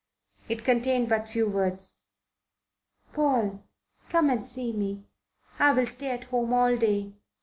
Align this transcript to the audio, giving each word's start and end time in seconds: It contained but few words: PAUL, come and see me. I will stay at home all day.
It 0.49 0.63
contained 0.65 1.09
but 1.09 1.29
few 1.29 1.47
words: 1.47 2.05
PAUL, 3.13 3.61
come 4.09 4.31
and 4.31 4.43
see 4.43 4.73
me. 4.73 5.03
I 5.59 5.73
will 5.73 5.85
stay 5.85 6.09
at 6.09 6.23
home 6.23 6.53
all 6.53 6.75
day. 6.75 7.13